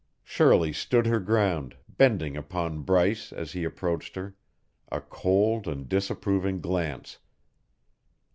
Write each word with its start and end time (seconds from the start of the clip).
Shirley 0.23 0.73
stood 0.73 1.05
her 1.05 1.19
ground, 1.19 1.75
bending 1.87 2.35
upon 2.35 2.81
Bryce, 2.81 3.31
as 3.31 3.51
he 3.51 3.63
approached 3.63 4.15
her, 4.15 4.33
a 4.91 4.99
cold 4.99 5.67
and 5.67 5.87
disapproving 5.87 6.59
glance. 6.59 7.19